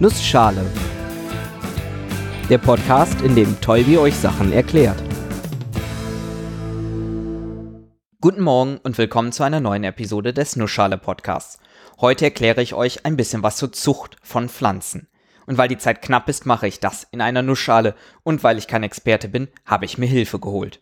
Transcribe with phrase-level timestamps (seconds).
[0.00, 0.64] Nussschale.
[2.48, 5.02] Der Podcast, in dem Tolbi euch Sachen erklärt.
[8.20, 11.58] Guten Morgen und willkommen zu einer neuen Episode des Nussschale Podcasts.
[12.00, 15.08] Heute erkläre ich euch ein bisschen was zur Zucht von Pflanzen.
[15.46, 18.68] Und weil die Zeit knapp ist, mache ich das in einer Nussschale und weil ich
[18.68, 20.80] kein Experte bin, habe ich mir Hilfe geholt.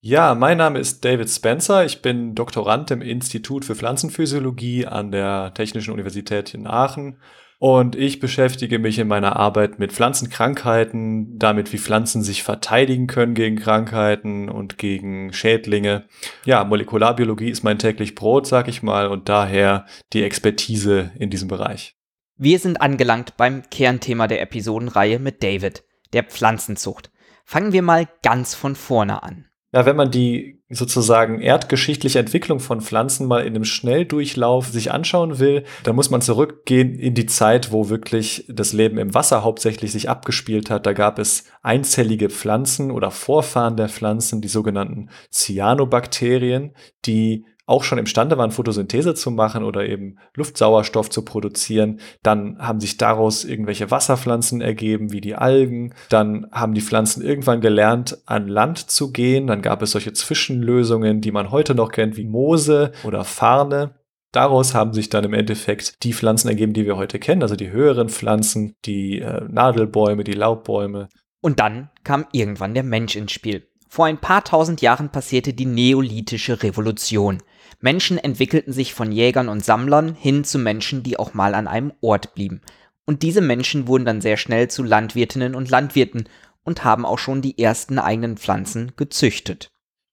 [0.00, 1.84] Ja, mein Name ist David Spencer.
[1.84, 7.20] Ich bin Doktorand im Institut für Pflanzenphysiologie an der Technischen Universität in Aachen.
[7.62, 13.34] Und ich beschäftige mich in meiner Arbeit mit Pflanzenkrankheiten, damit wie Pflanzen sich verteidigen können
[13.34, 16.06] gegen Krankheiten und gegen Schädlinge.
[16.46, 19.84] Ja, Molekularbiologie ist mein täglich Brot, sag ich mal, und daher
[20.14, 21.98] die Expertise in diesem Bereich.
[22.38, 25.84] Wir sind angelangt beim Kernthema der Episodenreihe mit David,
[26.14, 27.10] der Pflanzenzucht.
[27.44, 29.49] Fangen wir mal ganz von vorne an.
[29.72, 35.38] Ja, wenn man die sozusagen erdgeschichtliche Entwicklung von Pflanzen mal in einem Schnelldurchlauf sich anschauen
[35.38, 39.92] will, dann muss man zurückgehen in die Zeit, wo wirklich das Leben im Wasser hauptsächlich
[39.92, 40.86] sich abgespielt hat.
[40.86, 46.74] Da gab es einzellige Pflanzen oder Vorfahren der Pflanzen, die sogenannten Cyanobakterien,
[47.06, 52.00] die auch schon imstande waren, Photosynthese zu machen oder eben Luftsauerstoff zu produzieren.
[52.22, 55.94] Dann haben sich daraus irgendwelche Wasserpflanzen ergeben, wie die Algen.
[56.08, 59.46] Dann haben die Pflanzen irgendwann gelernt, an Land zu gehen.
[59.46, 63.94] Dann gab es solche Zwischenlösungen, die man heute noch kennt, wie Moose oder Farne.
[64.32, 67.70] Daraus haben sich dann im Endeffekt die Pflanzen ergeben, die wir heute kennen, also die
[67.70, 71.08] höheren Pflanzen, die äh, Nadelbäume, die Laubbäume.
[71.40, 73.66] Und dann kam irgendwann der Mensch ins Spiel.
[73.88, 77.42] Vor ein paar tausend Jahren passierte die Neolithische Revolution.
[77.80, 81.92] Menschen entwickelten sich von Jägern und Sammlern hin zu Menschen, die auch mal an einem
[82.00, 82.60] Ort blieben.
[83.04, 86.28] Und diese Menschen wurden dann sehr schnell zu Landwirtinnen und Landwirten
[86.64, 89.70] und haben auch schon die ersten eigenen Pflanzen gezüchtet.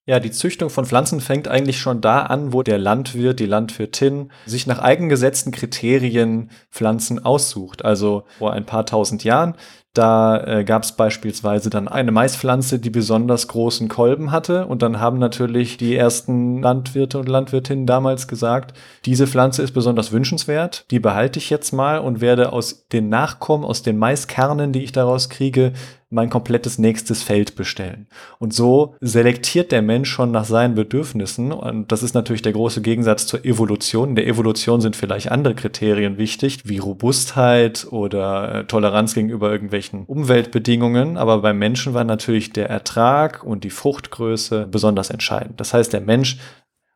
[0.08, 4.32] Ja, die Züchtung von Pflanzen fängt eigentlich schon da an, wo der Landwirt, die Landwirtin
[4.46, 7.84] sich nach eigengesetzten Kriterien Pflanzen aussucht.
[7.84, 9.54] Also vor ein paar tausend Jahren
[9.98, 14.66] da äh, gab es beispielsweise dann eine Maispflanze, die besonders großen Kolben hatte.
[14.66, 20.12] Und dann haben natürlich die ersten Landwirte und Landwirtinnen damals gesagt, diese Pflanze ist besonders
[20.12, 24.84] wünschenswert, die behalte ich jetzt mal und werde aus den Nachkommen, aus den Maiskernen, die
[24.84, 25.72] ich daraus kriege,
[26.10, 28.06] mein komplettes nächstes Feld bestellen.
[28.38, 31.52] Und so selektiert der Mensch schon nach seinen Bedürfnissen.
[31.52, 34.10] Und das ist natürlich der große Gegensatz zur Evolution.
[34.10, 40.04] In der Evolution sind vielleicht andere Kriterien wichtig, wie Robustheit oder äh, Toleranz gegenüber irgendwelchen
[40.06, 41.18] Umweltbedingungen.
[41.18, 45.60] Aber beim Menschen war natürlich der Ertrag und die Fruchtgröße besonders entscheidend.
[45.60, 46.38] Das heißt, der Mensch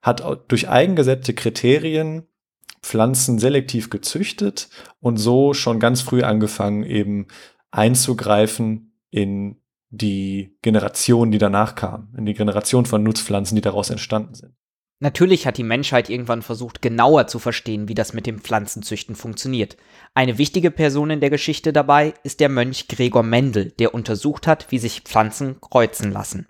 [0.01, 2.27] hat durch eigengesetzte Kriterien
[2.83, 4.69] Pflanzen selektiv gezüchtet
[5.01, 7.29] und so schon ganz früh angefangen, eben
[7.71, 14.35] einzugreifen in die Generation, die danach kam, in die Generation von Nutzpflanzen, die daraus entstanden
[14.35, 14.55] sind.
[15.01, 19.77] Natürlich hat die Menschheit irgendwann versucht, genauer zu verstehen, wie das mit dem Pflanzenzüchten funktioniert.
[20.15, 24.71] Eine wichtige Person in der Geschichte dabei ist der Mönch Gregor Mendel, der untersucht hat,
[24.71, 26.47] wie sich Pflanzen kreuzen lassen.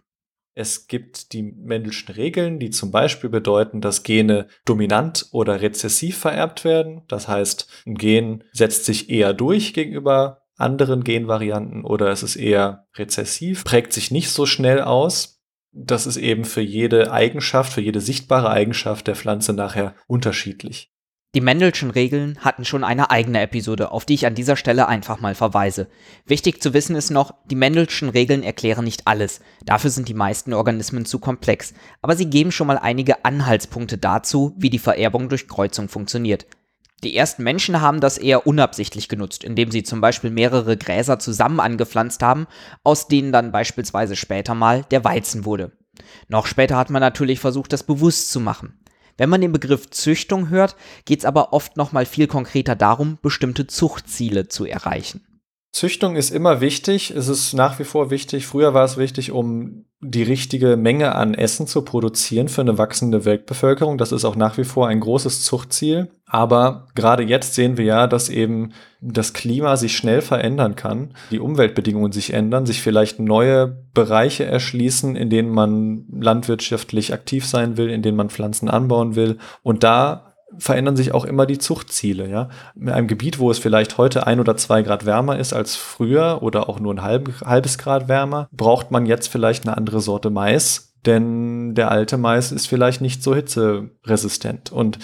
[0.55, 6.65] Es gibt die Mendelschen Regeln, die zum Beispiel bedeuten, dass Gene dominant oder rezessiv vererbt
[6.65, 7.03] werden.
[7.09, 12.87] Das heißt, ein Gen setzt sich eher durch gegenüber anderen Genvarianten oder ist es eher
[12.97, 15.43] rezessiv, prägt sich nicht so schnell aus.
[15.73, 20.93] Das ist eben für jede Eigenschaft, für jede sichtbare Eigenschaft der Pflanze nachher unterschiedlich.
[21.35, 25.19] Die Mendelschen Regeln hatten schon eine eigene Episode, auf die ich an dieser Stelle einfach
[25.21, 25.89] mal verweise.
[26.27, 29.41] Wichtig zu wissen ist noch, die Mendelschen Regeln erklären nicht alles.
[29.65, 31.73] Dafür sind die meisten Organismen zu komplex.
[32.03, 36.45] Aber sie geben schon mal einige Anhaltspunkte dazu, wie die Vererbung durch Kreuzung funktioniert.
[37.05, 41.59] Die ersten Menschen haben das eher unabsichtlich genutzt, indem sie zum Beispiel mehrere Gräser zusammen
[41.59, 42.47] angepflanzt haben,
[42.85, 45.73] aus denen dann beispielsweise später mal der Weizen wurde.
[46.29, 48.79] Noch später hat man natürlich versucht, das bewusst zu machen.
[49.19, 53.19] Wenn man den Begriff Züchtung hört, geht es aber oft noch mal viel konkreter darum,
[53.21, 55.23] bestimmte Zuchtziele zu erreichen.
[55.73, 57.11] Züchtung ist immer wichtig.
[57.13, 58.47] Es ist nach wie vor wichtig.
[58.47, 63.25] Früher war es wichtig, um die richtige Menge an Essen zu produzieren für eine wachsende
[63.25, 63.97] Weltbevölkerung.
[63.97, 66.11] Das ist auch nach wie vor ein großes Zuchtziel.
[66.27, 71.41] Aber gerade jetzt sehen wir ja, dass eben das Klima sich schnell verändern kann, die
[71.41, 77.89] Umweltbedingungen sich ändern, sich vielleicht neue Bereiche erschließen, in denen man landwirtschaftlich aktiv sein will,
[77.89, 79.39] in denen man Pflanzen anbauen will.
[79.63, 82.29] Und da verändern sich auch immer die Zuchtziele.
[82.29, 82.49] Ja?
[82.75, 86.43] In einem Gebiet, wo es vielleicht heute ein oder zwei Grad wärmer ist als früher
[86.43, 90.31] oder auch nur ein halb, halbes Grad wärmer, braucht man jetzt vielleicht eine andere Sorte
[90.31, 94.73] Mais, denn der alte Mais ist vielleicht nicht so hitzeresistent.
[94.73, 94.99] Und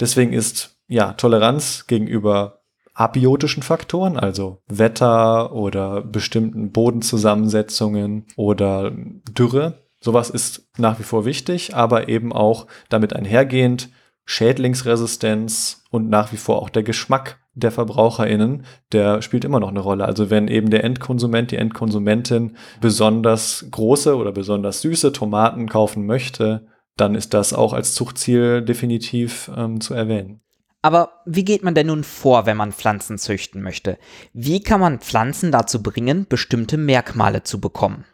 [0.00, 2.60] deswegen ist ja Toleranz gegenüber
[2.94, 8.92] abiotischen Faktoren, also Wetter oder bestimmten Bodenzusammensetzungen oder
[9.30, 9.84] Dürre.
[10.00, 13.88] Sowas ist nach wie vor wichtig, aber eben auch damit einhergehend
[14.24, 19.80] Schädlingsresistenz und nach wie vor auch der Geschmack der VerbraucherInnen, der spielt immer noch eine
[19.80, 20.04] Rolle.
[20.04, 26.66] Also wenn eben der Endkonsument, die Endkonsumentin besonders große oder besonders süße Tomaten kaufen möchte,
[26.96, 30.40] dann ist das auch als Zuchtziel definitiv ähm, zu erwähnen.
[30.82, 33.98] Aber wie geht man denn nun vor, wenn man Pflanzen züchten möchte?
[34.32, 38.04] Wie kann man Pflanzen dazu bringen, bestimmte Merkmale zu bekommen?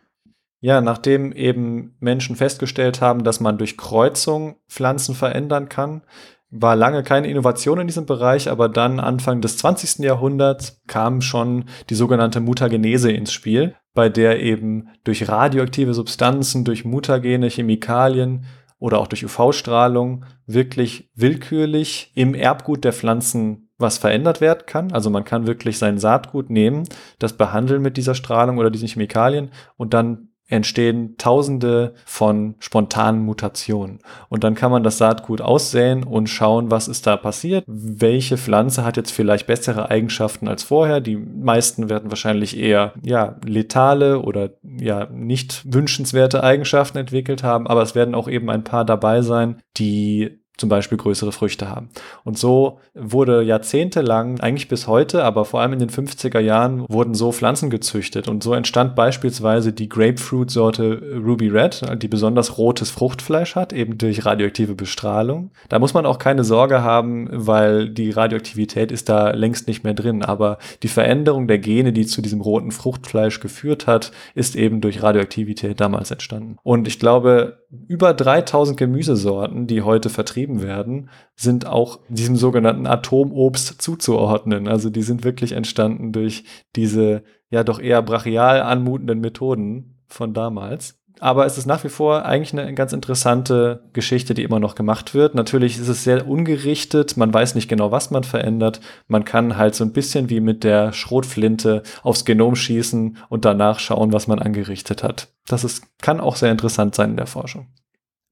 [0.61, 6.03] Ja, nachdem eben Menschen festgestellt haben, dass man durch Kreuzung Pflanzen verändern kann,
[6.51, 10.05] war lange keine Innovation in diesem Bereich, aber dann Anfang des 20.
[10.05, 16.85] Jahrhunderts kam schon die sogenannte Mutagenese ins Spiel, bei der eben durch radioaktive Substanzen, durch
[16.85, 18.47] Mutagene, Chemikalien
[18.79, 24.93] oder auch durch UV-Strahlung wirklich willkürlich im Erbgut der Pflanzen was verändert werden kann.
[24.93, 26.85] Also man kann wirklich sein Saatgut nehmen,
[27.19, 34.01] das behandeln mit dieser Strahlung oder diesen Chemikalien und dann entstehen tausende von spontanen Mutationen.
[34.29, 37.65] Und dann kann man das Saatgut aussäen und schauen, was ist da passiert.
[37.67, 41.01] Welche Pflanze hat jetzt vielleicht bessere Eigenschaften als vorher?
[41.01, 47.67] Die meisten werden wahrscheinlich eher, ja, letale oder ja, nicht wünschenswerte Eigenschaften entwickelt haben.
[47.67, 51.89] Aber es werden auch eben ein paar dabei sein, die zum Beispiel größere Früchte haben.
[52.23, 57.15] Und so wurde jahrzehntelang, eigentlich bis heute, aber vor allem in den 50er Jahren, wurden
[57.15, 58.29] so Pflanzen gezüchtet.
[58.29, 64.27] Und so entstand beispielsweise die Grapefruit-Sorte Ruby Red, die besonders rotes Fruchtfleisch hat, eben durch
[64.27, 65.51] radioaktive Bestrahlung.
[65.71, 69.95] Da muss man auch keine Sorge haben, weil die Radioaktivität ist da längst nicht mehr
[69.95, 70.23] drin.
[70.23, 75.03] Aber die Veränderung der Gene, die zu diesem roten Fruchtfleisch geführt hat, ist eben durch
[75.03, 76.59] Radioaktivität damals entstanden.
[76.63, 83.81] Und ich glaube, über 3000 Gemüsesorten, die heute vertrieben werden, sind auch diesem sogenannten Atomobst
[83.81, 84.67] zuzuordnen.
[84.67, 86.45] Also die sind wirklich entstanden durch
[86.75, 91.00] diese ja doch eher brachial anmutenden Methoden von damals.
[91.19, 95.13] Aber es ist nach wie vor eigentlich eine ganz interessante Geschichte, die immer noch gemacht
[95.13, 95.35] wird.
[95.35, 98.81] Natürlich ist es sehr ungerichtet, man weiß nicht genau, was man verändert.
[99.09, 103.81] Man kann halt so ein bisschen wie mit der Schrotflinte aufs Genom schießen und danach
[103.81, 105.29] schauen, was man angerichtet hat.
[105.47, 107.67] Das ist, kann auch sehr interessant sein in der Forschung.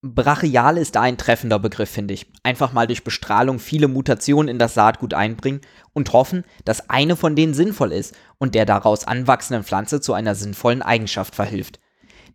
[0.00, 2.30] Brachial ist ein treffender Begriff, finde ich.
[2.44, 5.60] Einfach mal durch Bestrahlung viele Mutationen in das Saatgut einbringen
[5.92, 10.36] und hoffen, dass eine von denen sinnvoll ist und der daraus anwachsenden Pflanze zu einer
[10.36, 11.80] sinnvollen Eigenschaft verhilft.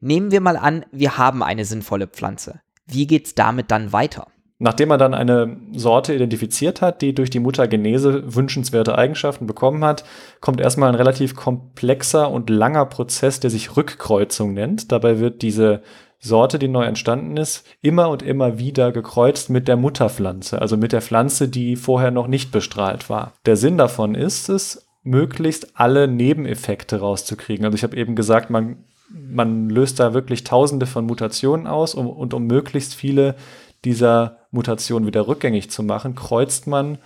[0.06, 2.60] Nehmen wir mal an, wir haben eine sinnvolle Pflanze.
[2.86, 4.28] Wie geht's damit dann weiter?
[4.60, 10.04] Nachdem man dann eine Sorte identifiziert hat, die durch die Mutagenese wünschenswerte Eigenschaften bekommen hat,
[10.42, 14.92] kommt erstmal ein relativ komplexer und langer Prozess, der sich Rückkreuzung nennt.
[14.92, 15.84] Dabei wird diese
[16.20, 20.92] Sorte, die neu entstanden ist, immer und immer wieder gekreuzt mit der Mutterpflanze, also mit
[20.92, 23.36] der Pflanze, die vorher noch nicht bestrahlt war.
[23.46, 27.64] Der Sinn davon ist es, möglichst alle Nebeneffekte rauszukriegen.
[27.66, 32.08] Also ich habe eben gesagt, man man löst da wirklich tausende von Mutationen aus um,
[32.10, 33.36] und um möglichst viele
[33.86, 36.98] dieser Mutationen wieder rückgängig zu machen, kreuzt man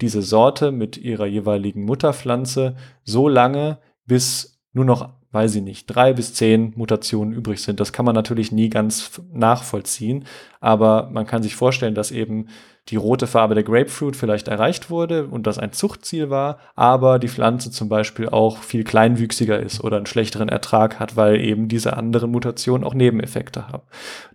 [0.00, 6.14] diese Sorte mit ihrer jeweiligen Mutterpflanze so lange, bis nur noch, weiß ich nicht, drei
[6.14, 7.78] bis zehn Mutationen übrig sind.
[7.78, 10.24] Das kann man natürlich nie ganz nachvollziehen,
[10.60, 12.46] aber man kann sich vorstellen, dass eben
[12.88, 17.28] die rote Farbe der Grapefruit vielleicht erreicht wurde und das ein Zuchtziel war, aber die
[17.28, 21.98] Pflanze zum Beispiel auch viel kleinwüchsiger ist oder einen schlechteren Ertrag hat, weil eben diese
[21.98, 23.82] anderen Mutationen auch Nebeneffekte haben.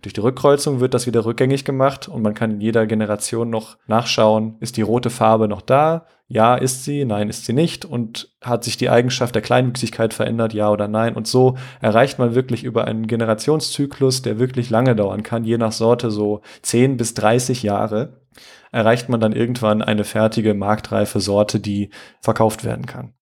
[0.02, 3.76] Durch die Rückkreuzung wird das wieder rückgängig gemacht und man kann in jeder Generation noch
[3.88, 6.06] nachschauen, ist die rote Farbe noch da?
[6.34, 10.54] Ja, ist sie, nein, ist sie nicht und hat sich die Eigenschaft der Kleinwüchsigkeit verändert,
[10.54, 11.14] ja oder nein?
[11.14, 15.72] Und so erreicht man wirklich über einen Generationszyklus, der wirklich lange dauern kann, je nach
[15.72, 18.22] Sorte so 10 bis 30 Jahre
[18.70, 21.90] erreicht man dann irgendwann eine fertige, marktreife Sorte, die
[22.22, 23.12] verkauft werden kann.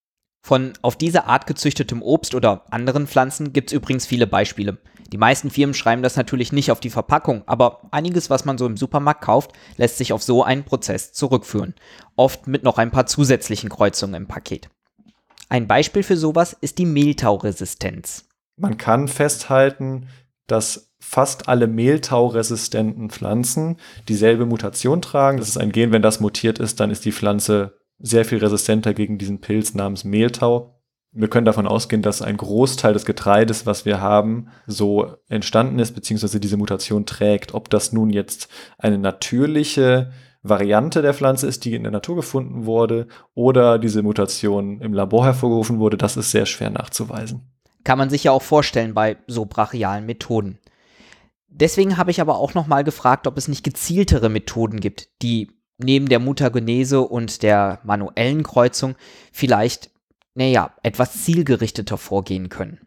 [0.47, 4.79] Von auf diese Art gezüchtetem Obst oder anderen Pflanzen gibt es übrigens viele Beispiele.
[5.13, 8.67] Die meisten Firmen schreiben das natürlich nicht auf die Verpackung, aber einiges, was man so
[8.67, 11.75] im Supermarkt kauft, lässt sich auf so einen Prozess zurückführen.
[12.17, 14.71] Oft mit noch ein paar zusätzlichen Kreuzungen im Paket.
[15.49, 18.29] Ein Beispiel für sowas ist die Mehltauresistenz.
[18.57, 20.07] Man kann festhalten,
[20.47, 25.39] dass fast alle mehltauresistenten Pflanzen dieselbe Mutation tragen.
[25.39, 28.95] Das ist ein Gen, wenn das mutiert ist, dann ist die Pflanze sehr viel resistenter
[28.95, 30.80] gegen diesen Pilz namens Mehltau.
[31.13, 35.93] Wir können davon ausgehen, dass ein Großteil des Getreides, was wir haben, so entstanden ist,
[35.93, 37.53] beziehungsweise diese Mutation trägt.
[37.53, 38.49] Ob das nun jetzt
[38.79, 40.13] eine natürliche
[40.43, 45.25] Variante der Pflanze ist, die in der Natur gefunden wurde, oder diese Mutation im Labor
[45.25, 47.51] hervorgerufen wurde, das ist sehr schwer nachzuweisen.
[47.83, 50.59] Kann man sich ja auch vorstellen bei so brachialen Methoden.
[51.49, 55.51] Deswegen habe ich aber auch noch mal gefragt, ob es nicht gezieltere Methoden gibt, die
[55.79, 58.95] neben der Mutagenese und der manuellen Kreuzung
[59.33, 59.91] vielleicht,
[60.35, 62.79] naja, etwas zielgerichteter vorgehen können.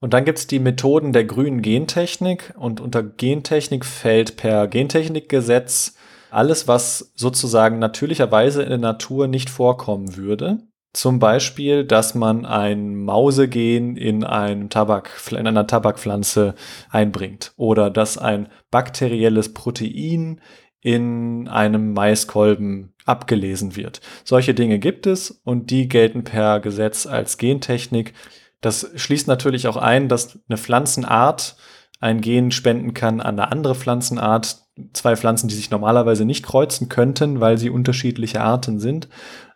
[0.00, 5.96] Und dann gibt es die Methoden der grünen Gentechnik und unter Gentechnik fällt per Gentechnikgesetz
[6.30, 10.58] alles, was sozusagen natürlicherweise in der Natur nicht vorkommen würde.
[10.92, 16.54] Zum Beispiel, dass man ein Mausegen in, einem Tabak, in einer Tabakpflanze
[16.90, 20.40] einbringt oder dass ein bakterielles Protein
[20.80, 24.00] in einem Maiskolben abgelesen wird.
[24.24, 28.12] Solche Dinge gibt es und die gelten per Gesetz als Gentechnik.
[28.60, 31.56] Das schließt natürlich auch ein, dass eine Pflanzenart
[32.00, 34.62] ein Gen spenden kann an eine andere Pflanzenart.
[34.92, 39.08] Zwei Pflanzen, die sich normalerweise nicht kreuzen könnten, weil sie unterschiedliche Arten sind,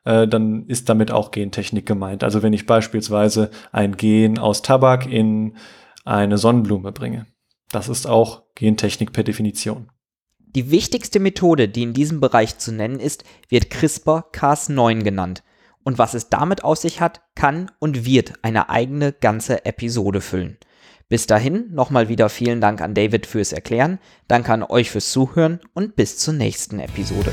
[0.05, 2.25] äh, dann ist damit auch Gentechnik gemeint.
[2.25, 5.57] Also wenn ich beispielsweise ein Gen aus Tabak in
[6.05, 7.27] eine Sonnenblume bringe.
[7.71, 9.91] Das ist auch Gentechnik per Definition.
[10.57, 15.45] Die wichtigste Methode, die in diesem Bereich zu nennen ist, wird CRISPR-Cas9 genannt.
[15.85, 20.59] Und was es damit auf sich hat, kann und wird eine eigene ganze Episode füllen.
[21.09, 25.61] Bis dahin nochmal wieder vielen Dank an David fürs Erklären, danke an euch fürs Zuhören
[25.73, 27.33] und bis zur nächsten Episode.